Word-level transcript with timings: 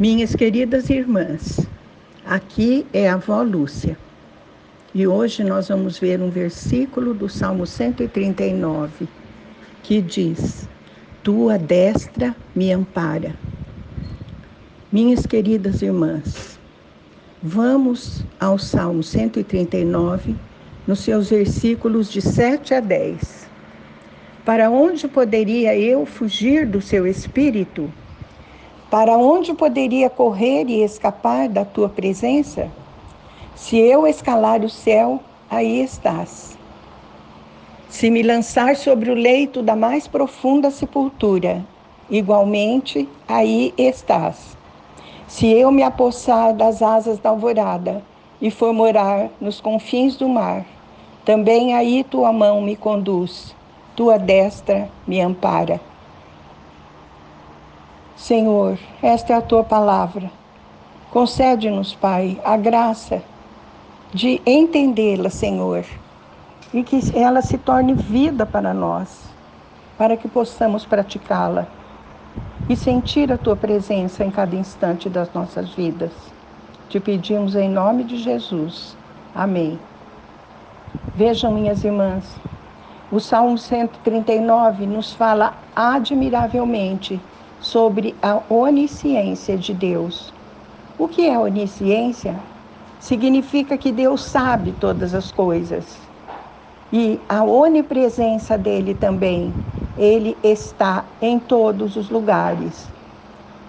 Minhas 0.00 0.36
queridas 0.36 0.90
irmãs, 0.90 1.58
aqui 2.24 2.86
é 2.92 3.08
a 3.08 3.14
avó 3.14 3.42
Lúcia. 3.42 3.98
E 4.94 5.04
hoje 5.08 5.42
nós 5.42 5.66
vamos 5.66 5.98
ver 5.98 6.22
um 6.22 6.30
versículo 6.30 7.12
do 7.12 7.28
Salmo 7.28 7.66
139 7.66 9.08
que 9.82 10.00
diz: 10.00 10.68
Tua 11.24 11.58
destra 11.58 12.32
me 12.54 12.70
ampara. 12.70 13.34
Minhas 14.92 15.26
queridas 15.26 15.82
irmãs, 15.82 16.60
vamos 17.42 18.24
ao 18.38 18.56
Salmo 18.56 19.02
139, 19.02 20.36
nos 20.86 21.00
seus 21.00 21.28
versículos 21.28 22.08
de 22.08 22.22
7 22.22 22.72
a 22.74 22.78
10. 22.78 23.48
Para 24.44 24.70
onde 24.70 25.08
poderia 25.08 25.76
eu 25.76 26.06
fugir 26.06 26.68
do 26.68 26.80
seu 26.80 27.04
espírito? 27.04 27.92
Para 28.90 29.18
onde 29.18 29.52
poderia 29.52 30.08
correr 30.08 30.64
e 30.66 30.82
escapar 30.82 31.46
da 31.46 31.62
tua 31.62 31.90
presença? 31.90 32.70
Se 33.54 33.76
eu 33.76 34.06
escalar 34.06 34.64
o 34.64 34.70
céu, 34.70 35.20
aí 35.50 35.82
estás. 35.82 36.56
Se 37.90 38.10
me 38.10 38.22
lançar 38.22 38.76
sobre 38.76 39.10
o 39.10 39.14
leito 39.14 39.62
da 39.62 39.76
mais 39.76 40.08
profunda 40.08 40.70
sepultura, 40.70 41.62
igualmente 42.08 43.06
aí 43.28 43.74
estás. 43.76 44.56
Se 45.26 45.46
eu 45.46 45.70
me 45.70 45.82
apossar 45.82 46.54
das 46.54 46.80
asas 46.80 47.18
da 47.18 47.28
alvorada 47.28 48.02
e 48.40 48.50
for 48.50 48.72
morar 48.72 49.28
nos 49.38 49.60
confins 49.60 50.16
do 50.16 50.30
mar, 50.30 50.64
também 51.26 51.74
aí 51.74 52.02
tua 52.04 52.32
mão 52.32 52.62
me 52.62 52.74
conduz, 52.74 53.54
tua 53.94 54.18
destra 54.18 54.88
me 55.06 55.20
ampara. 55.20 55.78
Senhor, 58.18 58.76
esta 59.00 59.32
é 59.32 59.36
a 59.36 59.40
tua 59.40 59.62
palavra. 59.62 60.28
Concede-nos, 61.08 61.94
Pai, 61.94 62.38
a 62.44 62.56
graça 62.56 63.22
de 64.12 64.42
entendê-la, 64.44 65.30
Senhor, 65.30 65.84
e 66.74 66.82
que 66.82 66.98
ela 67.16 67.40
se 67.40 67.56
torne 67.56 67.94
vida 67.94 68.44
para 68.44 68.74
nós, 68.74 69.32
para 69.96 70.16
que 70.16 70.26
possamos 70.26 70.84
praticá-la 70.84 71.68
e 72.68 72.74
sentir 72.74 73.32
a 73.32 73.38
tua 73.38 73.54
presença 73.54 74.24
em 74.24 74.32
cada 74.32 74.56
instante 74.56 75.08
das 75.08 75.32
nossas 75.32 75.72
vidas. 75.72 76.10
Te 76.88 76.98
pedimos 76.98 77.54
em 77.54 77.68
nome 77.68 78.02
de 78.02 78.18
Jesus. 78.18 78.96
Amém. 79.32 79.78
Vejam, 81.14 81.52
minhas 81.52 81.84
irmãs, 81.84 82.34
o 83.12 83.20
Salmo 83.20 83.56
139 83.56 84.86
nos 84.86 85.12
fala 85.12 85.54
admiravelmente 85.74 87.22
sobre 87.60 88.18
a 88.22 88.42
onisciência 88.52 89.56
de 89.56 89.74
Deus. 89.74 90.32
O 90.96 91.08
que 91.08 91.26
é 91.26 91.38
onisciência? 91.38 92.44
Significa 92.98 93.78
que 93.78 93.92
Deus 93.92 94.22
sabe 94.24 94.72
todas 94.72 95.14
as 95.14 95.30
coisas. 95.30 96.10
E 96.92 97.20
a 97.28 97.44
onipresença 97.44 98.56
dele 98.56 98.94
também. 98.94 99.56
Ele 99.96 100.38
está 100.42 101.04
em 101.20 101.38
todos 101.38 101.96
os 101.96 102.08
lugares. 102.10 102.92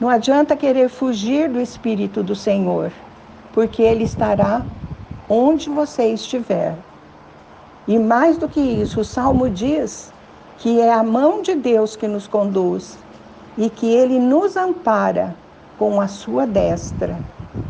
Não 0.00 0.08
adianta 0.08 0.56
querer 0.56 0.88
fugir 0.88 1.48
do 1.48 1.60
Espírito 1.60 2.22
do 2.22 2.34
Senhor, 2.34 2.92
porque 3.52 3.82
ele 3.82 4.04
estará 4.04 4.66
onde 5.28 5.68
você 5.68 6.12
estiver. 6.12 6.76
E 7.86 7.98
mais 7.98 8.38
do 8.38 8.48
que 8.48 8.60
isso, 8.60 9.00
o 9.00 9.04
Salmo 9.04 9.50
diz 9.50 10.14
que 10.56 10.80
é 10.80 10.92
a 10.92 11.02
mão 11.02 11.42
de 11.42 11.54
Deus 11.54 11.96
que 11.96 12.06
nos 12.06 12.26
conduz 12.28 13.04
e 13.56 13.68
que 13.68 13.86
ele 13.86 14.18
nos 14.18 14.56
ampara 14.56 15.36
com 15.78 16.00
a 16.00 16.08
sua 16.08 16.46
destra, 16.46 17.22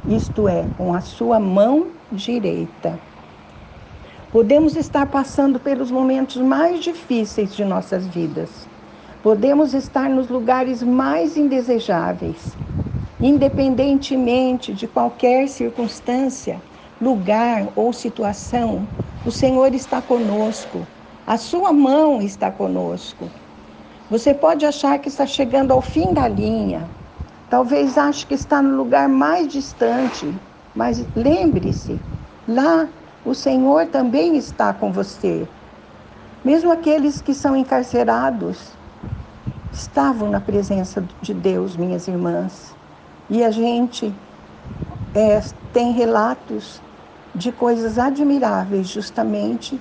isto 0.06 0.48
é, 0.48 0.68
com 0.76 0.94
a 0.94 1.00
sua 1.00 1.40
mão 1.40 1.88
direita. 2.10 2.98
Podemos 4.30 4.76
estar 4.76 5.06
passando 5.06 5.60
pelos 5.60 5.90
momentos 5.90 6.36
mais 6.36 6.82
difíceis 6.82 7.54
de 7.54 7.64
nossas 7.64 8.06
vidas. 8.06 8.68
Podemos 9.22 9.74
estar 9.74 10.08
nos 10.08 10.28
lugares 10.28 10.82
mais 10.82 11.36
indesejáveis. 11.36 12.56
Independentemente 13.20 14.72
de 14.72 14.88
qualquer 14.88 15.48
circunstância, 15.48 16.62
lugar 17.00 17.68
ou 17.76 17.92
situação, 17.92 18.88
o 19.24 19.30
Senhor 19.30 19.74
está 19.74 20.02
conosco. 20.02 20.88
A 21.26 21.36
sua 21.36 21.72
mão 21.72 22.20
está 22.20 22.50
conosco. 22.50 23.30
Você 24.12 24.34
pode 24.34 24.66
achar 24.66 24.98
que 24.98 25.08
está 25.08 25.24
chegando 25.24 25.72
ao 25.72 25.80
fim 25.80 26.12
da 26.12 26.28
linha, 26.28 26.86
talvez 27.48 27.96
ache 27.96 28.26
que 28.26 28.34
está 28.34 28.60
no 28.60 28.76
lugar 28.76 29.08
mais 29.08 29.48
distante, 29.48 30.38
mas 30.74 31.08
lembre-se, 31.16 31.98
lá 32.46 32.90
o 33.24 33.32
Senhor 33.32 33.86
também 33.86 34.36
está 34.36 34.74
com 34.74 34.92
você. 34.92 35.48
Mesmo 36.44 36.70
aqueles 36.70 37.22
que 37.22 37.32
são 37.32 37.56
encarcerados 37.56 38.76
estavam 39.72 40.30
na 40.30 40.42
presença 40.42 41.02
de 41.22 41.32
Deus, 41.32 41.74
minhas 41.74 42.06
irmãs. 42.06 42.76
E 43.30 43.42
a 43.42 43.50
gente 43.50 44.14
é, 45.14 45.40
tem 45.72 45.90
relatos 45.92 46.82
de 47.34 47.50
coisas 47.50 47.98
admiráveis, 47.98 48.88
justamente 48.88 49.80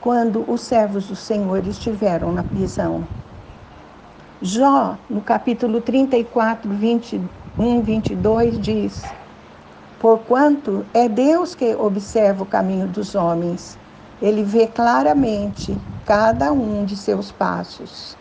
quando 0.00 0.50
os 0.50 0.62
servos 0.62 1.08
do 1.08 1.14
Senhor 1.14 1.66
estiveram 1.66 2.32
na 2.32 2.42
prisão. 2.42 3.17
Jó, 4.40 4.96
no 5.10 5.20
capítulo 5.20 5.80
34, 5.80 6.72
21, 6.72 7.82
22, 7.82 8.60
diz: 8.60 9.02
Porquanto 9.98 10.86
é 10.94 11.08
Deus 11.08 11.56
que 11.56 11.74
observa 11.74 12.44
o 12.44 12.46
caminho 12.46 12.86
dos 12.86 13.16
homens, 13.16 13.76
ele 14.22 14.44
vê 14.44 14.68
claramente 14.68 15.76
cada 16.06 16.52
um 16.52 16.84
de 16.84 16.96
seus 16.96 17.32
passos. 17.32 18.16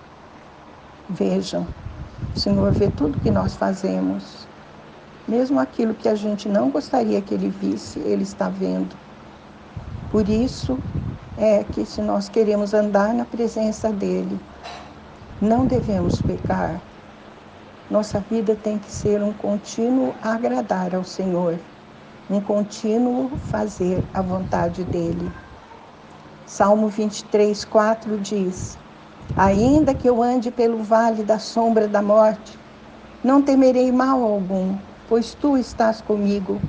Vejam, 1.08 1.68
o 2.34 2.40
Senhor 2.40 2.72
vê 2.72 2.90
tudo 2.90 3.20
que 3.20 3.30
nós 3.30 3.56
fazemos, 3.56 4.50
mesmo 5.28 5.60
aquilo 5.60 5.94
que 5.94 6.10
a 6.10 6.16
gente 6.16 6.50
não 6.50 6.72
gostaria 6.72 7.22
que 7.22 7.36
ele 7.36 7.50
visse, 7.50 8.00
ele 8.00 8.24
está 8.24 8.50
vendo. 8.50 8.96
Por 10.10 10.28
isso 10.28 10.80
é 11.38 11.64
que, 11.64 11.86
se 11.86 12.02
nós 12.02 12.28
queremos 12.28 12.74
andar 12.74 13.14
na 13.14 13.24
presença 13.24 13.94
dele, 13.94 14.42
não 15.40 15.68
devemos 15.68 16.20
pecar. 16.20 16.81
Nossa 17.90 18.20
vida 18.20 18.56
tem 18.56 18.78
que 18.80 18.92
ser 18.92 19.22
um 19.22 19.31
contínuo 19.31 20.14
agradar 20.22 20.96
ao 20.96 21.03
Senhor, 21.03 21.59
um 22.30 22.42
contínuo 22.42 23.38
fazer 23.38 24.03
a 24.14 24.22
vontade 24.22 24.84
dele. 24.84 25.31
Salmo 26.46 26.88
23, 26.88 27.64
4 27.66 28.18
diz: 28.20 28.78
Ainda 29.36 29.94
que 29.94 30.09
eu 30.09 30.24
ande 30.24 30.50
pelo 30.50 30.81
vale 30.84 31.24
da 31.24 31.38
sombra 31.38 31.88
da 31.88 32.02
morte, 32.02 32.58
não 33.24 33.42
temerei 33.42 33.92
mal 33.92 34.24
algum, 34.24 34.75
pois 35.08 35.36
tu 35.36 35.56
estás 35.56 36.02
comigo. 36.02 36.59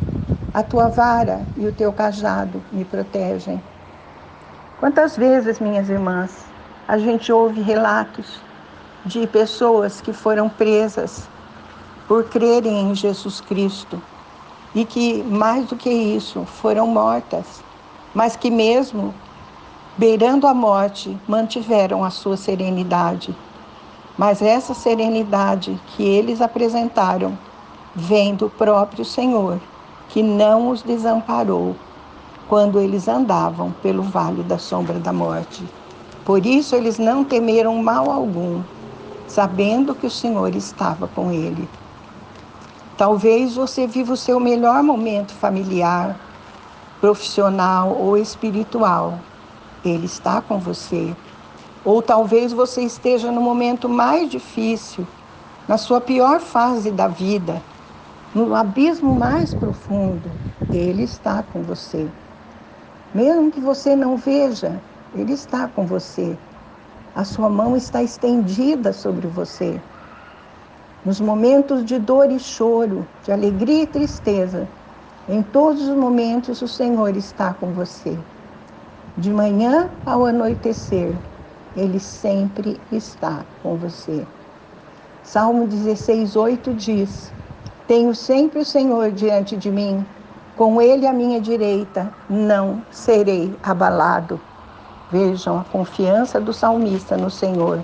A 0.52 0.62
tua 0.62 0.88
vara 0.88 1.48
e 1.56 1.66
o 1.66 1.72
teu 1.72 1.92
cajado 1.92 2.62
me 2.70 2.84
protegem. 2.84 3.62
Quantas 4.78 5.16
vezes, 5.16 5.58
minhas 5.58 5.88
irmãs, 5.88 6.52
a 6.86 6.98
gente 6.98 7.32
ouve 7.32 7.60
relatos 7.60 8.47
de 9.08 9.26
pessoas 9.26 10.02
que 10.02 10.12
foram 10.12 10.50
presas 10.50 11.26
por 12.06 12.24
crerem 12.24 12.90
em 12.90 12.94
Jesus 12.94 13.40
Cristo 13.40 14.00
e 14.74 14.84
que, 14.84 15.22
mais 15.22 15.66
do 15.66 15.76
que 15.76 15.88
isso, 15.88 16.44
foram 16.44 16.86
mortas, 16.86 17.62
mas 18.14 18.36
que, 18.36 18.50
mesmo 18.50 19.14
beirando 19.96 20.46
a 20.46 20.52
morte, 20.52 21.16
mantiveram 21.26 22.04
a 22.04 22.10
sua 22.10 22.36
serenidade. 22.36 23.34
Mas 24.16 24.42
essa 24.42 24.74
serenidade 24.74 25.80
que 25.88 26.02
eles 26.02 26.42
apresentaram 26.42 27.36
vem 27.94 28.34
do 28.34 28.50
próprio 28.50 29.06
Senhor, 29.06 29.58
que 30.10 30.22
não 30.22 30.68
os 30.68 30.82
desamparou 30.82 31.74
quando 32.46 32.78
eles 32.78 33.08
andavam 33.08 33.72
pelo 33.82 34.02
vale 34.02 34.42
da 34.42 34.58
sombra 34.58 34.98
da 34.98 35.12
morte. 35.12 35.64
Por 36.24 36.44
isso 36.44 36.76
eles 36.76 36.98
não 36.98 37.24
temeram 37.24 37.74
mal 37.82 38.10
algum, 38.10 38.62
sabendo 39.28 39.94
que 39.94 40.06
o 40.06 40.10
Senhor 40.10 40.54
estava 40.56 41.06
com 41.06 41.30
ele. 41.30 41.68
Talvez 42.96 43.54
você 43.54 43.86
viva 43.86 44.14
o 44.14 44.16
seu 44.16 44.40
melhor 44.40 44.82
momento 44.82 45.32
familiar, 45.32 46.18
profissional 47.00 47.96
ou 47.96 48.16
espiritual. 48.16 49.20
Ele 49.84 50.06
está 50.06 50.40
com 50.40 50.58
você. 50.58 51.14
Ou 51.84 52.02
talvez 52.02 52.52
você 52.52 52.82
esteja 52.82 53.30
no 53.30 53.40
momento 53.40 53.88
mais 53.88 54.28
difícil, 54.28 55.06
na 55.68 55.78
sua 55.78 56.00
pior 56.00 56.40
fase 56.40 56.90
da 56.90 57.06
vida, 57.06 57.62
no 58.34 58.54
abismo 58.54 59.14
mais 59.14 59.54
profundo. 59.54 60.32
Ele 60.72 61.04
está 61.04 61.42
com 61.42 61.62
você. 61.62 62.10
Mesmo 63.14 63.50
que 63.50 63.60
você 63.60 63.94
não 63.94 64.16
veja, 64.16 64.82
ele 65.14 65.32
está 65.32 65.68
com 65.68 65.86
você. 65.86 66.36
A 67.18 67.24
sua 67.24 67.48
mão 67.48 67.76
está 67.76 68.00
estendida 68.00 68.92
sobre 68.92 69.26
você. 69.26 69.80
nos 71.04 71.20
momentos 71.20 71.84
de 71.84 71.98
dor 71.98 72.30
e 72.30 72.38
choro, 72.38 73.04
de 73.24 73.32
alegria 73.32 73.82
e 73.82 73.86
tristeza, 73.88 74.68
em 75.28 75.42
todos 75.42 75.88
os 75.88 75.96
momentos 75.96 76.62
o 76.62 76.68
Senhor 76.68 77.16
está 77.16 77.52
com 77.52 77.72
você. 77.72 78.16
De 79.16 79.30
manhã 79.30 79.90
ao 80.06 80.26
anoitecer, 80.26 81.12
Ele 81.76 81.98
sempre 81.98 82.80
está 82.92 83.44
com 83.64 83.74
você. 83.74 84.24
Salmo 85.24 85.66
16, 85.66 86.36
8 86.36 86.72
diz: 86.74 87.32
Tenho 87.88 88.14
sempre 88.14 88.60
o 88.60 88.64
Senhor 88.64 89.10
diante 89.10 89.56
de 89.56 89.72
mim, 89.72 90.06
com 90.56 90.80
Ele 90.80 91.04
à 91.04 91.12
minha 91.12 91.40
direita, 91.40 92.14
não 92.30 92.80
serei 92.92 93.52
abalado. 93.60 94.38
Vejam 95.10 95.58
a 95.58 95.64
confiança 95.64 96.40
do 96.40 96.52
salmista 96.52 97.16
no 97.16 97.30
Senhor, 97.30 97.82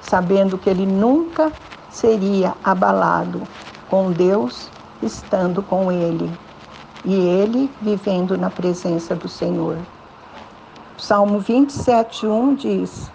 sabendo 0.00 0.56
que 0.56 0.70
ele 0.70 0.86
nunca 0.86 1.52
seria 1.90 2.54
abalado, 2.62 3.42
com 3.90 4.12
Deus 4.12 4.70
estando 5.02 5.62
com 5.62 5.90
ele 5.90 6.30
e 7.04 7.14
ele 7.14 7.70
vivendo 7.80 8.38
na 8.38 8.48
presença 8.48 9.14
do 9.14 9.28
Senhor. 9.28 9.76
Salmo 10.96 11.38
27, 11.40 12.26
1 12.26 12.54
diz: 12.54 13.10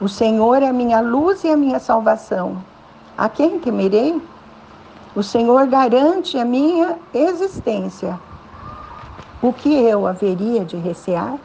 O 0.00 0.08
Senhor 0.08 0.62
é 0.62 0.68
a 0.68 0.72
minha 0.72 1.00
luz 1.00 1.42
e 1.42 1.48
a 1.48 1.56
minha 1.56 1.80
salvação. 1.80 2.56
A 3.16 3.28
quem 3.28 3.58
temerei? 3.58 4.20
O 5.16 5.22
Senhor 5.22 5.66
garante 5.66 6.38
a 6.38 6.44
minha 6.44 6.98
existência. 7.12 8.18
O 9.40 9.52
que 9.52 9.72
eu 9.72 10.06
haveria 10.06 10.64
de 10.64 10.76
recear? 10.76 11.38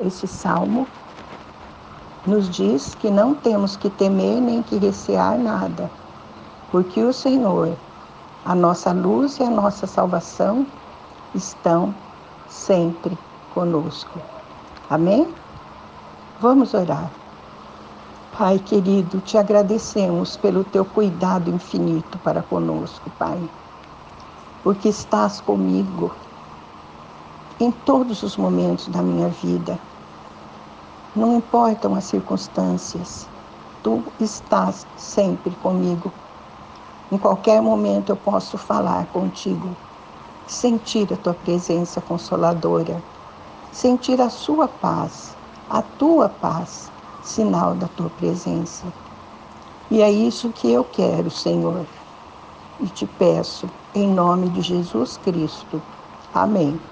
Esse 0.00 0.26
salmo 0.26 0.86
nos 2.26 2.48
diz 2.48 2.94
que 2.94 3.10
não 3.10 3.34
temos 3.34 3.76
que 3.76 3.90
temer 3.90 4.40
nem 4.40 4.62
que 4.62 4.76
recear 4.78 5.38
nada, 5.38 5.90
porque 6.70 7.02
o 7.02 7.12
Senhor, 7.12 7.76
a 8.44 8.54
nossa 8.54 8.92
luz 8.92 9.38
e 9.38 9.42
a 9.42 9.50
nossa 9.50 9.86
salvação, 9.86 10.66
estão 11.34 11.94
sempre 12.48 13.16
conosco. 13.54 14.20
Amém? 14.88 15.26
Vamos 16.40 16.74
orar. 16.74 17.10
Pai 18.36 18.58
querido, 18.58 19.20
te 19.20 19.36
agradecemos 19.36 20.36
pelo 20.36 20.64
teu 20.64 20.84
cuidado 20.84 21.50
infinito 21.50 22.18
para 22.20 22.42
conosco, 22.42 23.10
Pai, 23.18 23.38
porque 24.64 24.88
estás 24.88 25.40
comigo 25.40 26.10
em 27.62 27.70
todos 27.70 28.24
os 28.24 28.36
momentos 28.36 28.88
da 28.88 29.02
minha 29.02 29.28
vida 29.28 29.80
não 31.14 31.36
importam 31.36 31.94
as 31.94 32.04
circunstâncias, 32.06 33.30
tu 33.82 34.12
estás 34.18 34.88
sempre 34.96 35.54
comigo. 35.56 36.12
Em 37.10 37.18
qualquer 37.18 37.62
momento 37.62 38.10
eu 38.10 38.16
posso 38.16 38.58
falar 38.58 39.06
contigo, 39.12 39.76
sentir 40.46 41.12
a 41.12 41.16
tua 41.16 41.34
presença 41.34 42.02
consoladora, 42.02 43.04
sentir 43.70 44.20
a 44.20 44.30
sua 44.30 44.68
paz, 44.68 45.38
a 45.68 45.82
tua 45.82 46.28
paz, 46.28 46.92
sinal 47.20 47.76
da 47.76 47.88
tua 47.88 48.10
presença. 48.10 48.92
E 49.90 50.02
é 50.02 50.10
isso 50.10 50.52
que 50.52 50.68
eu 50.70 50.84
quero, 50.84 51.30
Senhor. 51.30 51.88
E 52.80 52.88
te 52.90 53.06
peço, 53.06 53.70
em 53.94 54.08
nome 54.08 54.50
de 54.50 54.62
Jesus 54.62 55.16
Cristo. 55.16 55.82
Amém. 56.32 56.91